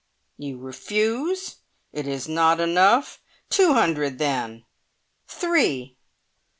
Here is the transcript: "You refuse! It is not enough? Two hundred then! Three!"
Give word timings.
"You 0.39 0.57
refuse! 0.57 1.57
It 1.93 2.07
is 2.07 2.27
not 2.27 2.59
enough? 2.59 3.21
Two 3.51 3.73
hundred 3.73 4.17
then! 4.17 4.65
Three!" 5.27 5.95